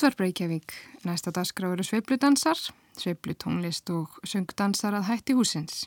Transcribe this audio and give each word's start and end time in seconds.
Útvarp 0.00 0.20
Reykjavík. 0.22 0.72
Næsta 1.04 1.28
dagskrá 1.28 1.74
eru 1.74 1.84
sveipludansar, 1.84 2.56
sveiplutónlist 2.96 3.90
og 3.92 4.14
söngdansar 4.24 4.94
að 4.96 5.10
hætti 5.10 5.34
húsins. 5.36 5.82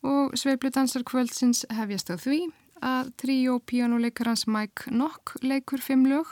Og 0.00 0.32
sveipludansar 0.32 1.04
kvöldsins 1.04 1.66
hefjast 1.76 2.08
á 2.08 2.16
því 2.16 2.38
að 2.80 3.10
tríó 3.20 3.58
píjánuleikarans 3.60 4.46
Mike 4.48 4.94
Nock 4.96 5.34
leikur 5.44 5.84
fimm 5.84 6.08
lög. 6.08 6.24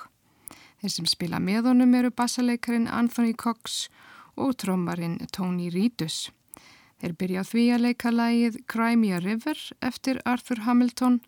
Þeir 0.80 0.94
sem 0.96 1.10
spila 1.12 1.36
með 1.36 1.68
honum 1.68 1.92
eru 2.00 2.14
bassaleikarin 2.16 2.88
Anthony 2.88 3.36
Cox 3.36 3.90
og 4.32 4.56
trommarinn 4.56 5.20
Tony 5.36 5.68
Rítus. 5.68 6.30
Þeir 6.96 7.18
byrja 7.20 7.44
á 7.44 7.50
því 7.52 7.68
að 7.76 7.88
leika 7.90 8.16
lægið 8.16 8.60
Crimea 8.64 9.20
River 9.20 9.68
eftir 9.84 10.24
Arthur 10.24 10.64
Hamilton, 10.64 11.20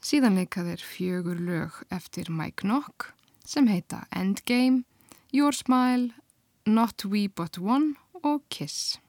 síðan 0.00 0.40
leika 0.40 0.64
þeir 0.64 0.90
fjögur 0.96 1.48
lög 1.52 1.82
eftir 1.92 2.32
Mike 2.32 2.64
Nock 2.64 3.12
sem 3.50 3.66
heita 3.66 4.06
Endgame, 4.14 4.84
Your 5.32 5.52
Smile, 5.52 6.10
Not 6.66 7.04
We 7.04 7.28
But 7.28 7.58
One 7.58 7.96
og 8.22 8.44
Kiss. 8.48 9.00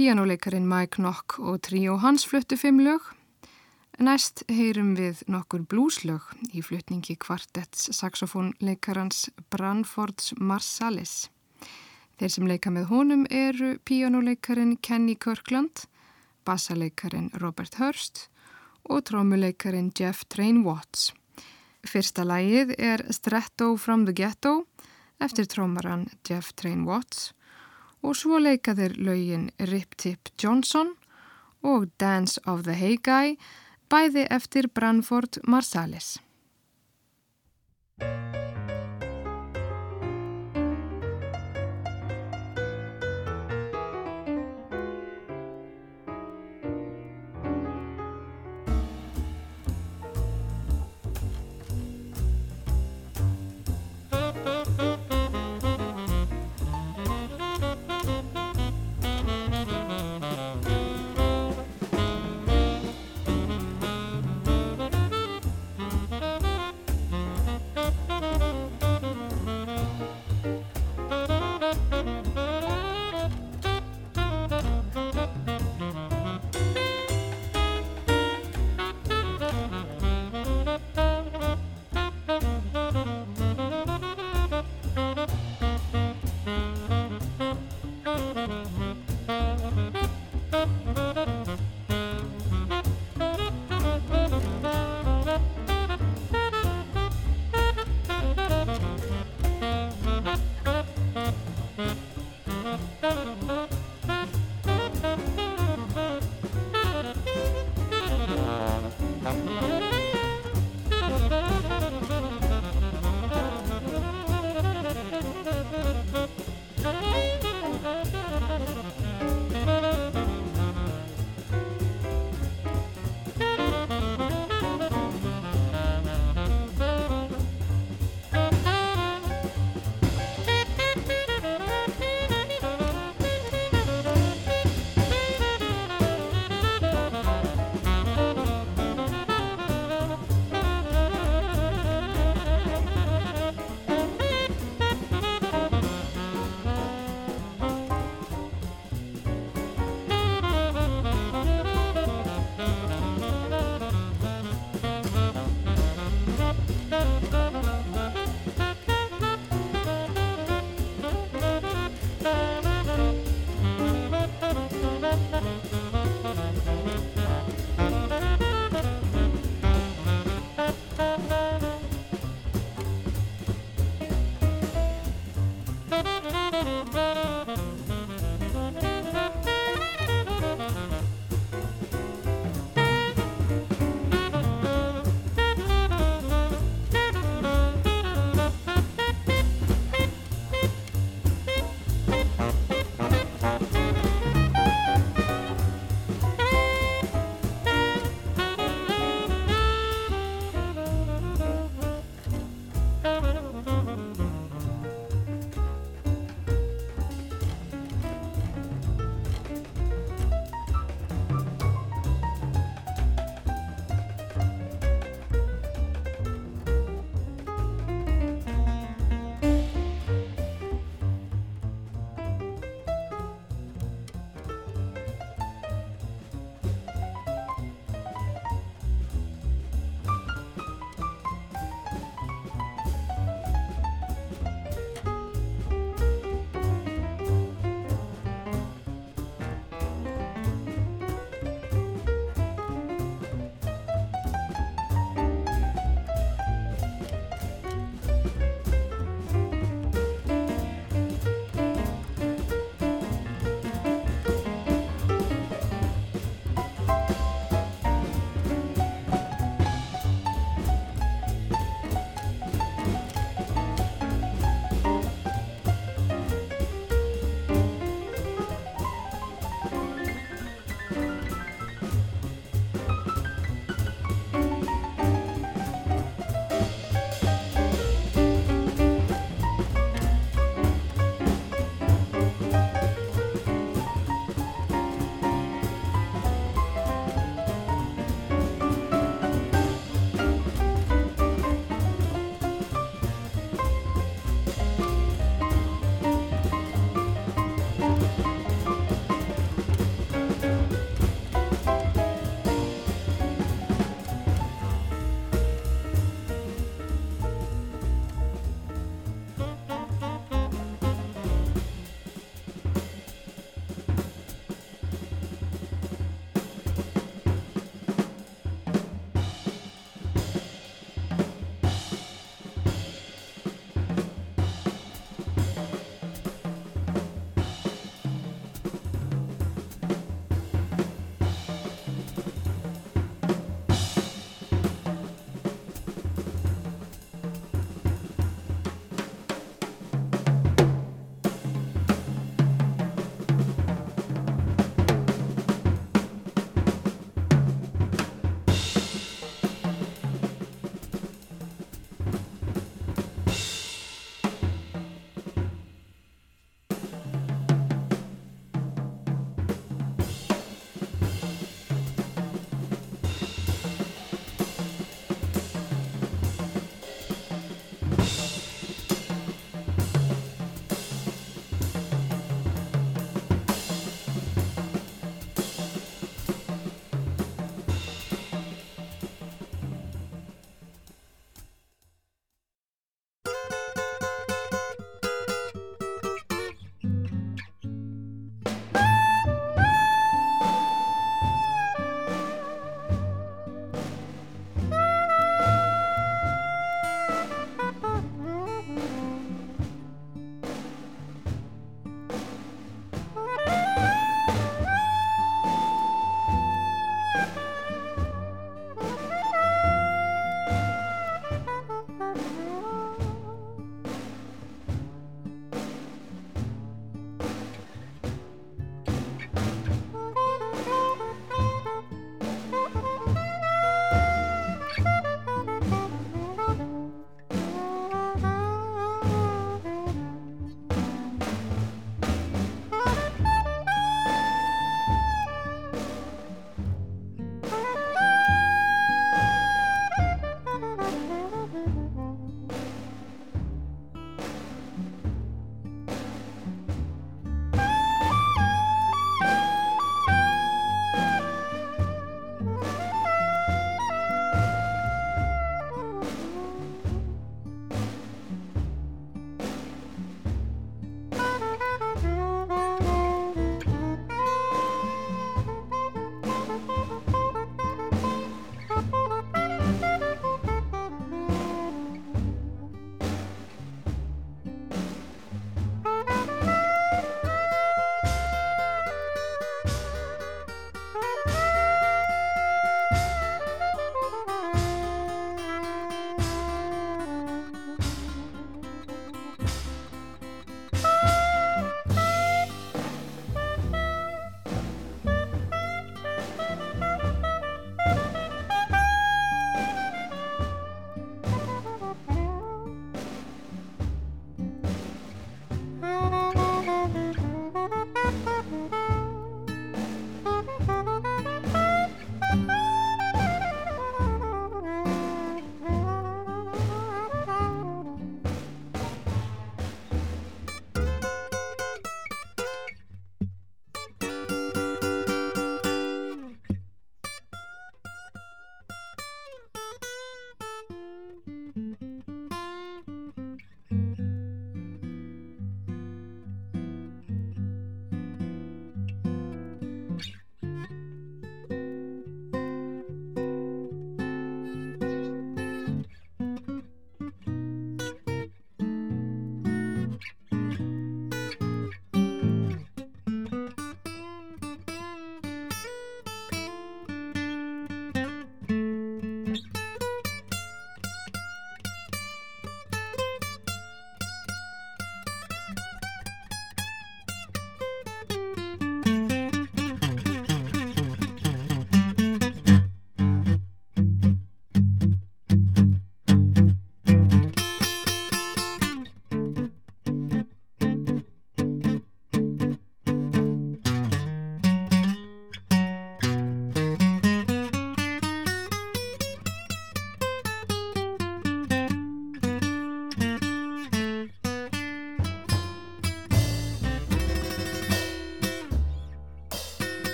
Pianoleikarin 0.00 0.64
Mike 0.64 1.02
Nock 1.04 1.34
og 1.44 1.58
tríó 1.60 1.98
hans 2.00 2.22
fluttu 2.24 2.56
fimm 2.56 2.78
lög. 2.80 3.04
Næst 4.00 4.46
heyrum 4.48 4.94
við 4.96 5.18
nokkur 5.28 5.66
blúslög 5.68 6.24
í 6.56 6.62
flutningi 6.64 7.18
kvartetts 7.20 7.90
saxofónleikarans 7.98 9.26
Branfords 9.52 10.30
Marsalis. 10.40 11.28
Þeir 12.16 12.32
sem 12.32 12.48
leika 12.48 12.72
með 12.72 12.88
honum 12.88 13.26
eru 13.28 13.74
pianoleikarin 13.84 14.78
Kenny 14.80 15.18
Kirkland, 15.20 15.82
bassaleikarin 16.48 17.28
Robert 17.42 17.76
Hurst 17.76 18.30
og 18.88 19.04
trómuleikarin 19.10 19.90
Jeff 19.92 20.24
Train 20.32 20.62
Watts. 20.64 21.10
Fyrsta 21.84 22.24
lægið 22.24 22.72
er 22.78 23.04
Stretto 23.12 23.74
from 23.76 24.08
the 24.08 24.16
Ghetto 24.16 24.62
eftir 25.20 25.44
trómaran 25.44 26.08
Jeff 26.24 26.54
Train 26.56 26.88
Watts 26.88 27.34
og 28.02 28.16
svo 28.16 28.40
leika 28.40 28.74
þeir 28.78 28.96
lögin 28.96 29.50
Rip 29.70 29.96
Tip 29.96 30.32
Johnson 30.40 30.94
og 31.62 31.90
Dance 32.00 32.40
of 32.46 32.64
the 32.64 32.74
Hay 32.74 32.96
Guy 32.96 33.36
bæði 33.90 34.26
eftir 34.30 34.68
Branford 34.72 35.40
Marsalis. 35.44 36.18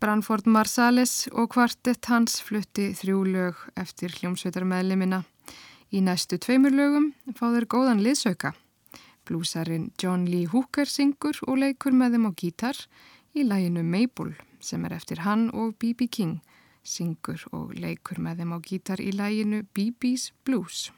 Branford 0.00 0.46
Marsalis 0.48 1.26
og 1.36 1.50
kvartett 1.52 2.06
hans 2.08 2.38
flutti 2.40 2.86
þrjú 2.96 3.18
lög 3.34 3.58
eftir 3.76 4.14
hljómsveitarmeðlimina. 4.16 5.18
Í 5.92 6.00
næstu 6.00 6.38
tveimur 6.40 6.72
lögum 6.72 7.10
fá 7.36 7.50
þeir 7.52 7.66
góðan 7.68 8.00
liðsauka. 8.00 8.54
Blúsarinn 9.28 9.90
John 10.00 10.24
Lee 10.24 10.48
Hooker 10.48 10.88
syngur 10.88 11.36
og 11.44 11.60
leikur 11.60 11.92
með 11.92 12.16
þeim 12.16 12.28
á 12.28 12.32
gítar 12.32 12.80
í 13.36 13.44
læginu 13.44 13.84
Mabel 13.84 14.32
sem 14.64 14.88
er 14.88 14.96
eftir 14.96 15.20
hann 15.26 15.50
og 15.52 15.76
B.B. 15.76 16.08
King 16.08 16.40
syngur 16.80 17.44
og 17.52 17.76
leikur 17.76 18.24
með 18.24 18.40
þeim 18.40 18.56
á 18.56 18.58
gítar 18.64 19.04
í 19.04 19.12
læginu 19.12 19.66
B.B.'s 19.76 20.30
Blues. 20.48 20.88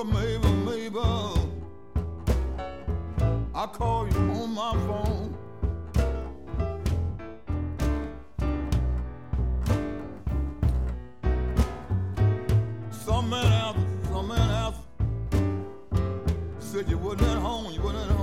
Oh, 0.00 0.04
Mabel, 0.04 0.52
Mabel, 0.64 1.50
I 3.52 3.66
call 3.66 4.06
you 4.08 4.16
on 4.16 4.54
my 4.54 4.72
phone. 4.86 5.36
Some 12.92 13.28
man 13.28 13.52
else, 13.52 13.76
some 14.04 14.28
man 14.28 14.50
else 14.50 14.76
said 16.60 16.88
you 16.88 16.98
wasn't 16.98 17.22
at 17.22 17.38
home, 17.38 17.72
you 17.72 17.82
wasn't 17.82 18.08
at 18.08 18.10
home. 18.12 18.17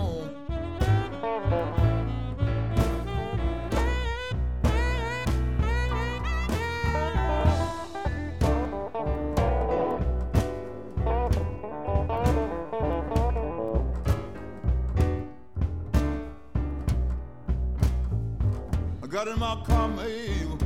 Car, 19.34 19.88
Mabel. 19.88 20.58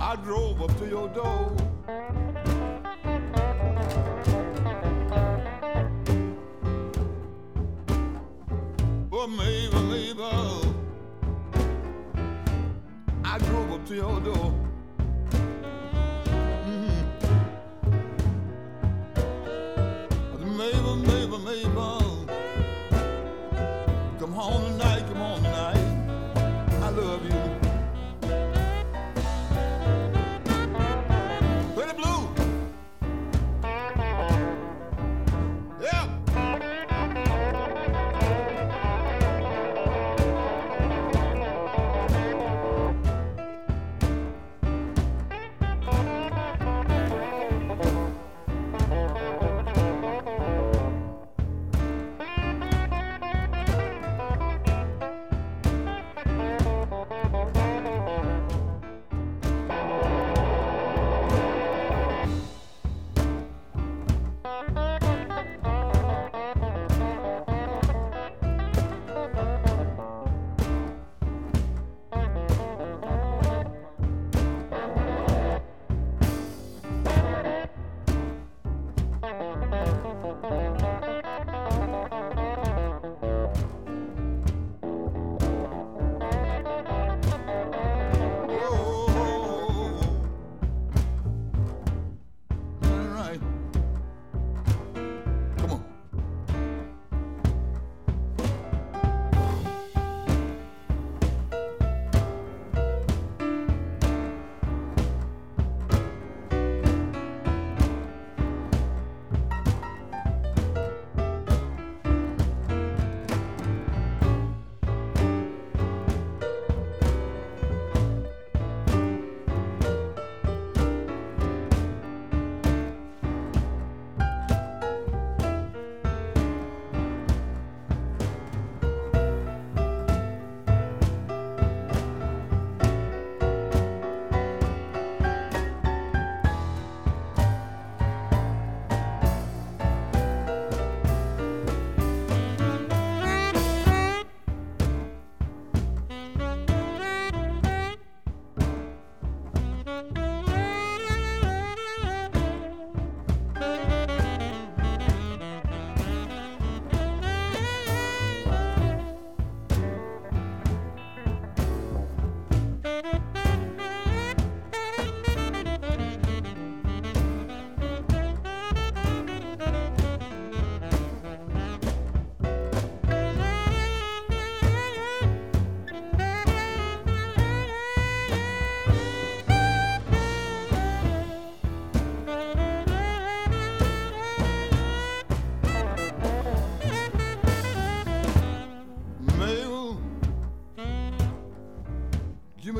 I 0.00 0.14
drove 0.22 0.62
up 0.62 0.78
to 0.78 0.86
your 0.86 1.08
door. 1.08 1.56
Oh, 9.10 9.26
Mabel, 9.26 9.82
Mabel. 9.82 10.76
I 13.24 13.38
drove 13.38 13.72
up 13.72 13.86
to 13.86 13.94
your 13.96 14.20
door. 14.20 14.67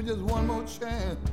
just 0.09 0.21
one 0.23 0.47
more 0.47 0.65
chance. 0.65 1.28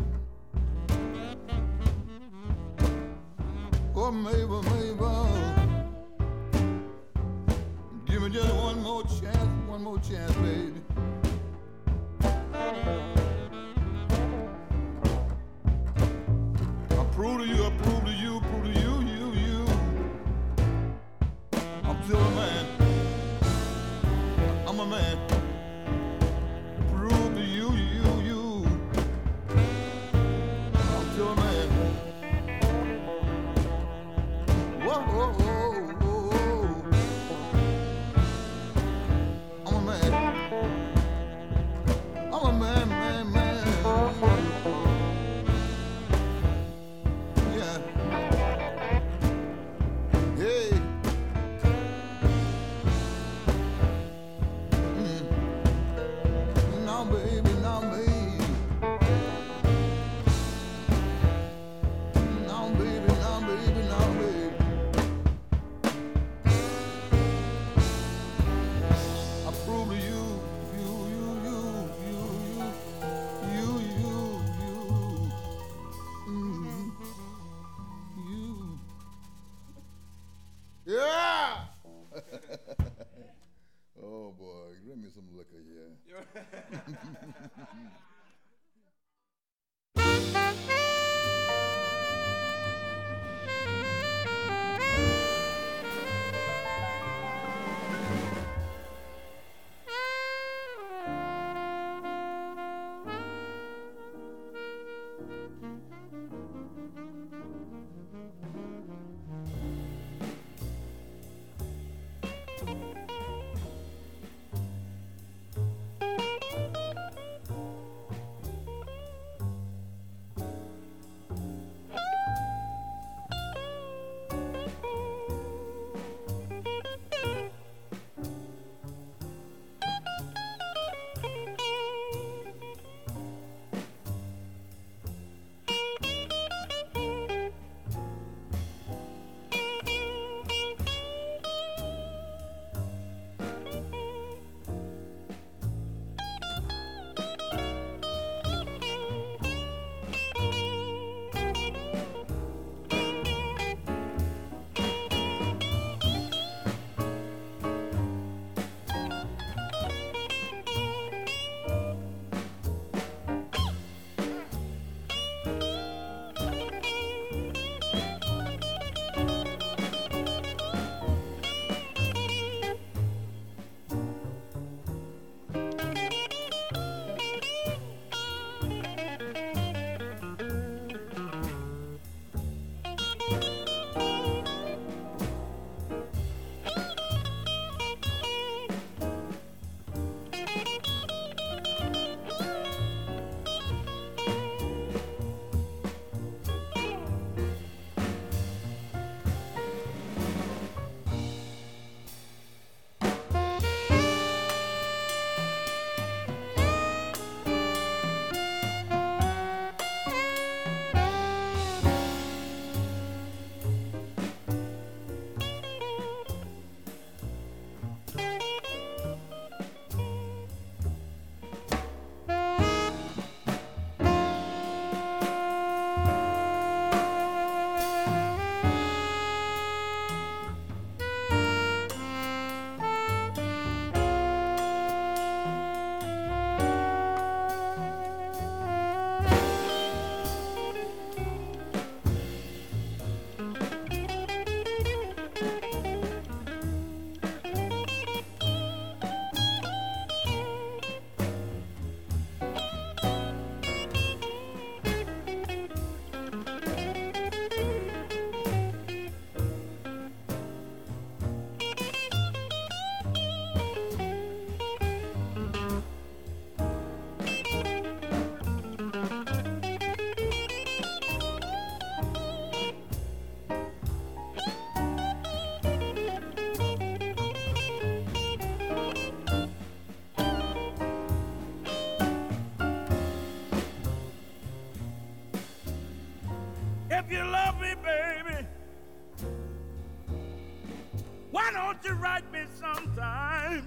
Don't 291.55 291.77
you 291.85 291.93
write 291.93 292.29
me 292.33 292.41
sometime? 292.59 293.65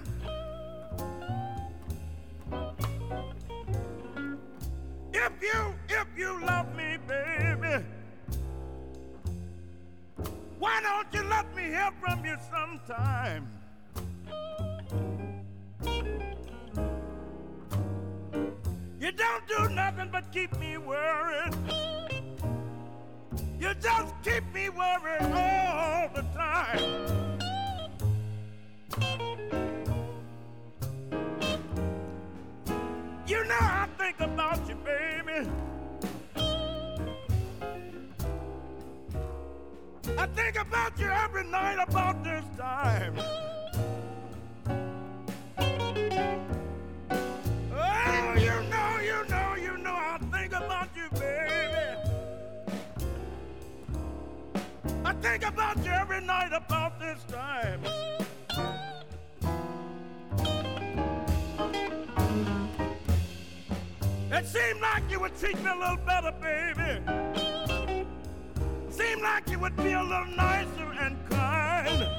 If 5.11 5.31
you, 5.41 5.73
if 5.89 6.07
you 6.15 6.45
love 6.45 6.75
me, 6.75 6.97
baby, 7.07 7.83
why 10.59 10.81
don't 10.81 11.07
you 11.11 11.27
let 11.27 11.55
me 11.55 11.63
hear 11.63 11.89
from 11.99 12.23
you 12.23 12.37
sometime? 12.51 13.47
You 18.99 19.11
don't 19.11 19.47
do 19.47 19.69
nothing 19.73 20.09
but 20.11 20.31
keep 20.31 20.55
me 20.59 20.77
worried. 20.77 21.55
You 23.59 23.73
just 23.81 24.13
keep 24.23 24.43
me 24.53 24.69
worried 24.69 25.31
all 25.33 26.09
the 26.13 26.21
time. 26.35 27.28
Think 40.39 40.57
about 40.61 40.97
you 40.97 41.09
every 41.09 41.43
night 41.43 41.77
about 41.85 42.23
this 42.23 42.45
time. 42.57 43.19
Oh, 47.71 48.33
you 48.37 48.55
know, 48.71 48.99
you 49.09 49.19
know, 49.29 49.55
you 49.55 49.77
know 49.83 49.93
I 49.93 50.17
think 50.31 50.53
about 50.53 50.89
you, 50.95 51.09
baby. 51.19 51.87
I 55.03 55.13
think 55.13 55.43
about 55.45 55.77
you 55.83 55.91
every 55.91 56.21
night 56.21 56.53
about 56.53 56.99
this 57.01 57.21
time. 57.25 57.81
It 64.31 64.47
seemed 64.47 64.79
like 64.79 65.03
you 65.11 65.19
would 65.19 65.37
treat 65.37 65.57
me 65.61 65.69
a 65.69 65.75
little 65.75 65.97
better, 65.97 66.31
baby. 66.41 67.38
Seemed 69.19 69.31
like 69.31 69.49
you 69.49 69.59
would 69.59 69.75
be 69.75 69.91
a 69.91 70.01
little 70.01 70.25
nicer 70.37 70.93
and 70.97 71.17
kind. 71.29 72.18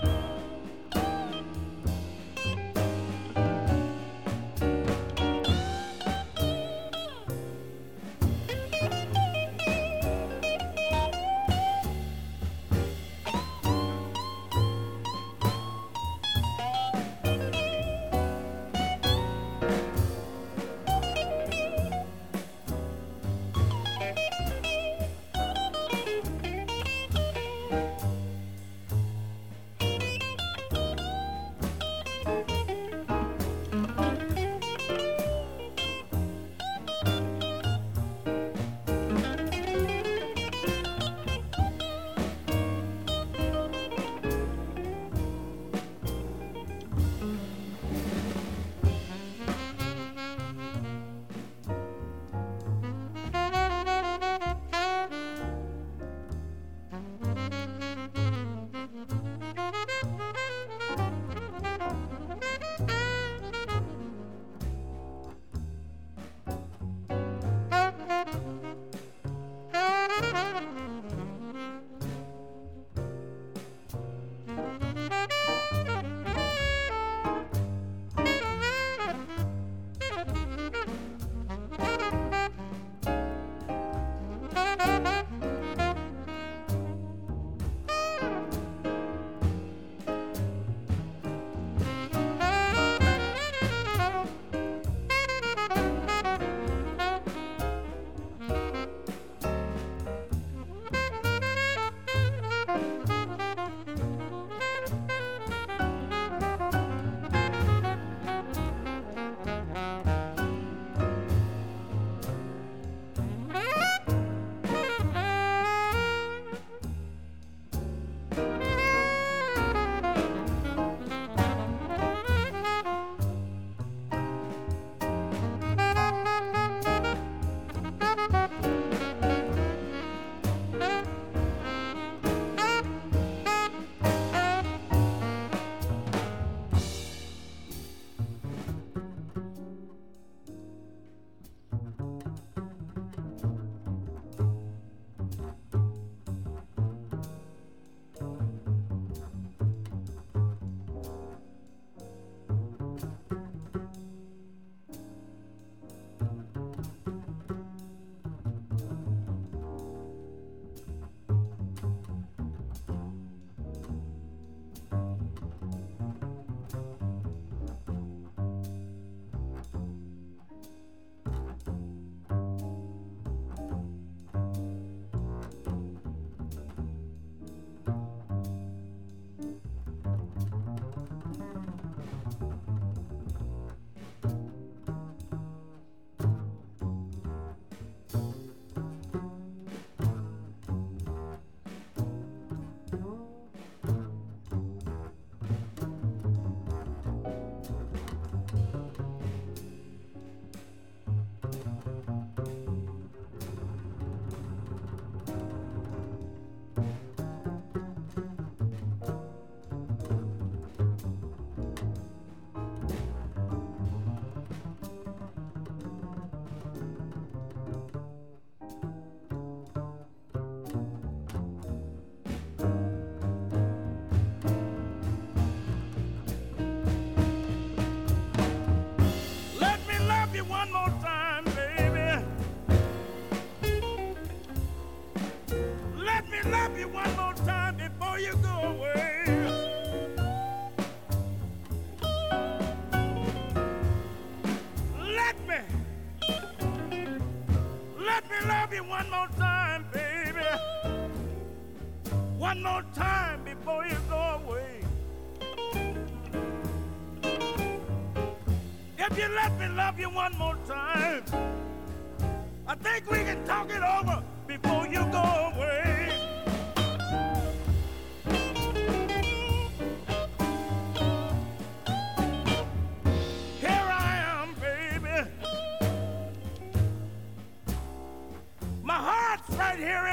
hear 279.80 280.09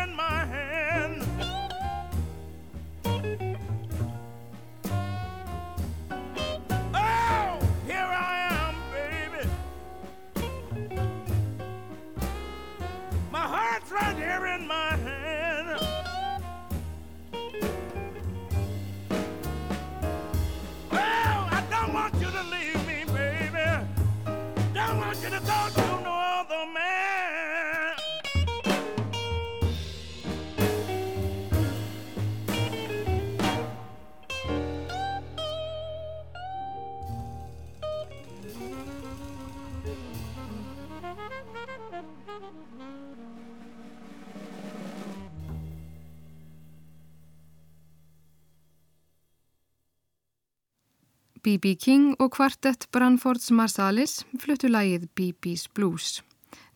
B.B. 51.48 51.78
King 51.80 52.16
og 52.20 52.34
kvartett 52.36 52.90
Branfords 52.92 53.54
Marsalis 53.56 54.26
fluttu 54.36 54.68
lægið 54.68 55.06
B.B.'s 55.16 55.70
Blues. 55.72 56.18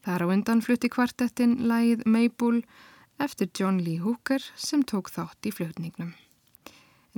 Þar 0.05 0.23
á 0.23 0.25
undan 0.31 0.61
flutti 0.63 0.87
kvartettin 0.87 1.57
lægið 1.67 2.05
Maple 2.07 2.61
eftir 3.19 3.49
John 3.51 3.81
Lee 3.83 3.99
Hooker 3.99 4.39
sem 4.55 4.85
tók 4.87 5.11
þátt 5.11 5.49
í 5.49 5.51
flutningnum. 5.51 6.13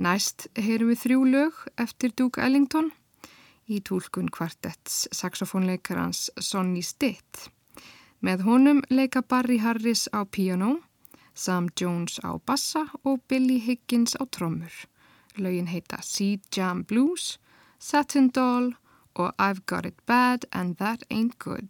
Næst 0.02 0.48
heyrum 0.58 0.90
við 0.90 1.02
þrjú 1.04 1.20
lög 1.36 1.60
eftir 1.78 2.16
Duke 2.18 2.42
Ellington 2.42 2.90
í 3.70 3.78
tólkun 3.86 4.34
kvartetts 4.34 5.04
saxofónleikarans 5.14 6.32
Sonny 6.42 6.82
Stitt. 6.82 7.52
Með 8.26 8.48
honum 8.50 8.82
leika 8.90 9.22
Barry 9.22 9.60
Harris 9.62 10.08
á 10.10 10.26
piano, 10.26 10.80
Sam 11.38 11.70
Jones 11.78 12.18
á 12.26 12.34
bassa 12.42 12.88
og 13.04 13.22
Billy 13.30 13.62
Higgins 13.62 14.18
á 14.18 14.26
trommur. 14.26 14.74
Laugin 15.38 15.70
heita 15.70 16.02
Seed 16.02 16.50
Jam 16.50 16.84
Blues, 16.84 17.38
Satin 17.86 18.30
Doll 18.30 18.72
or 19.14 19.34
I've 19.38 19.66
Got 19.66 19.86
It 19.86 20.06
Bad 20.06 20.46
and 20.54 20.78
That 20.78 21.04
Ain't 21.12 21.38
Good. 21.38 21.68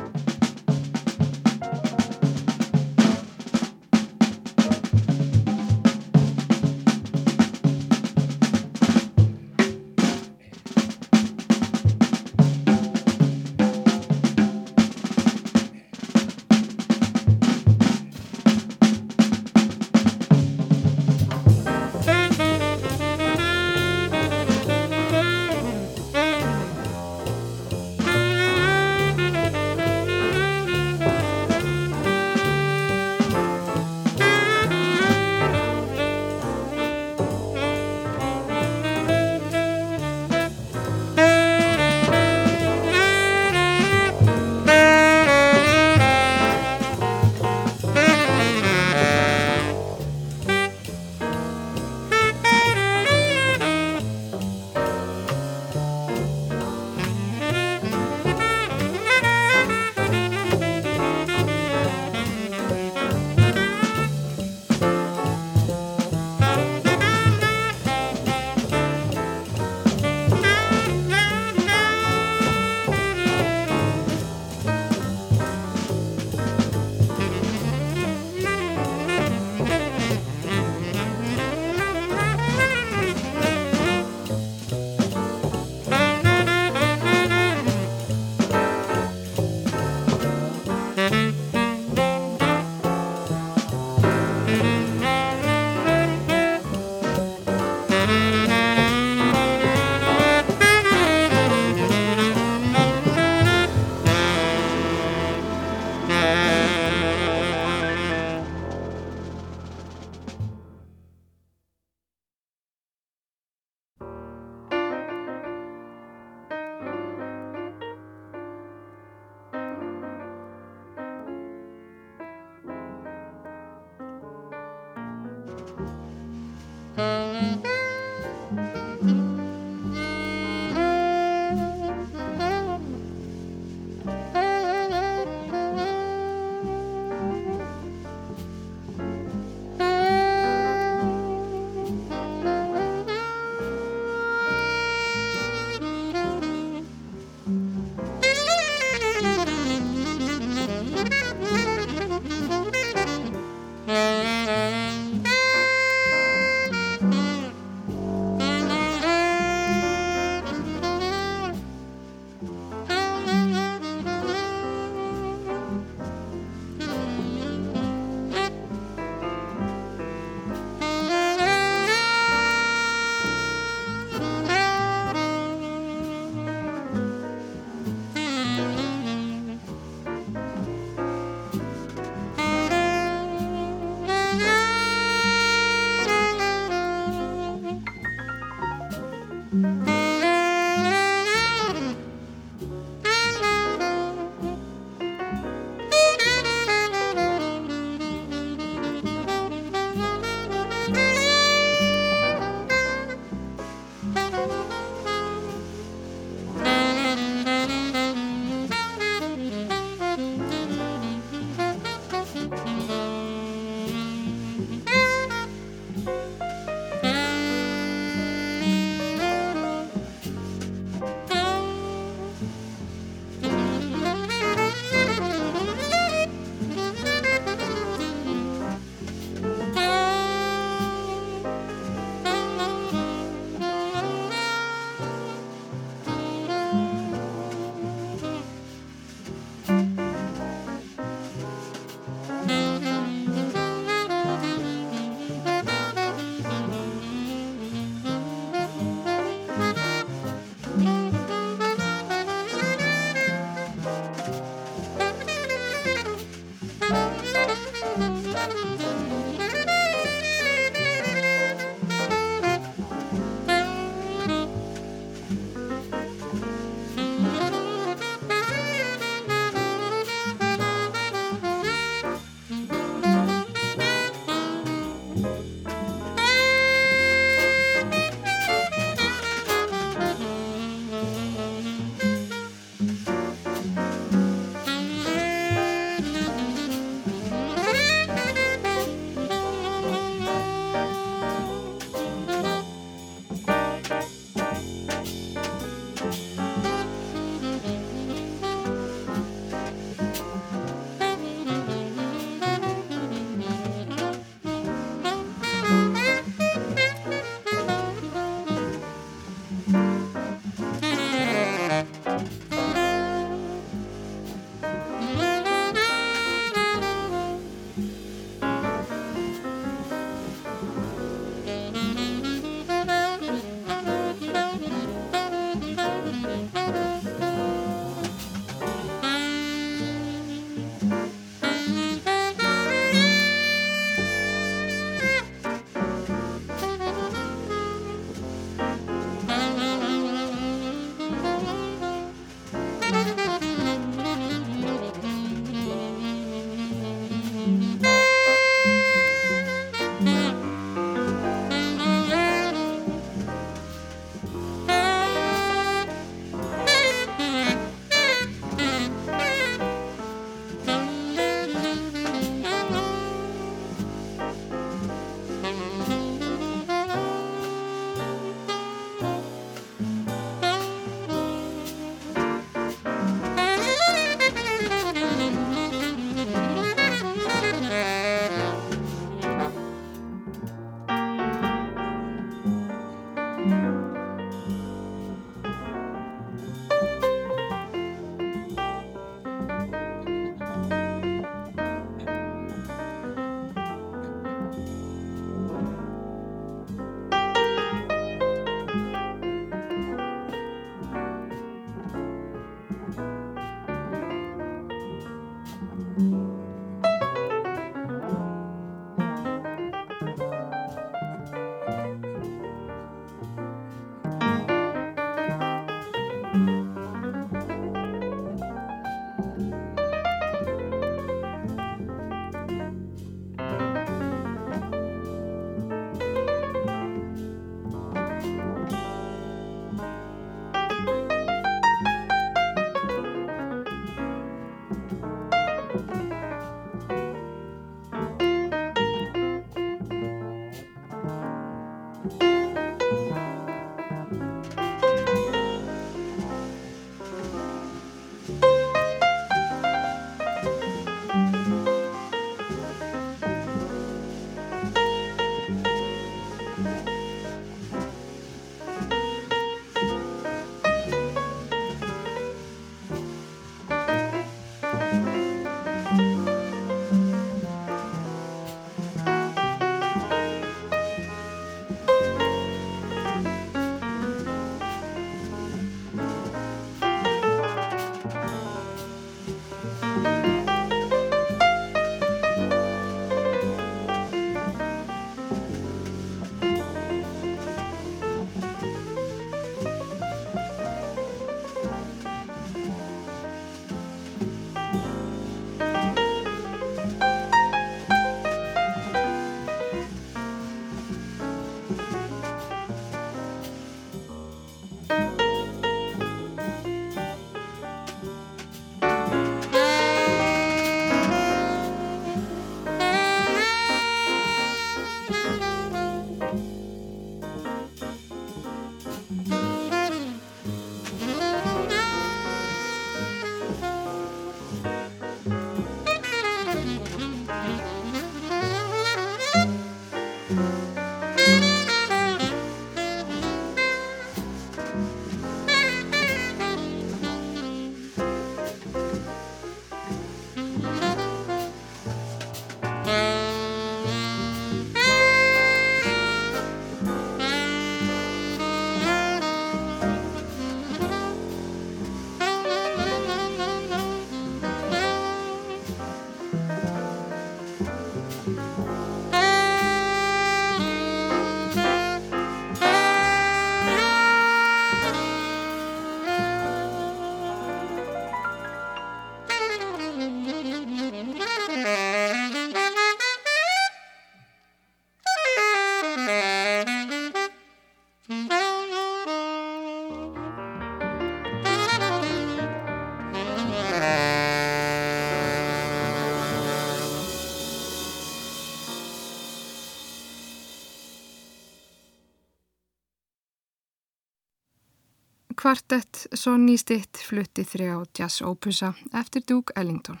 Kvartett 595.46 596.06
Sonny 596.12 596.56
Stitt 596.58 596.98
flutti 597.06 597.44
þrjá 597.46 597.74
jazz 597.94 598.22
opusa 598.26 598.72
eftir 598.98 599.22
Duke 599.30 599.54
Ellington. 599.54 600.00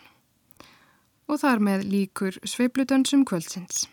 Og 1.30 1.38
þar 1.38 1.62
með 1.62 1.84
líkur 1.86 2.38
sveipludansum 2.42 3.22
kvöldsins. 3.22 3.84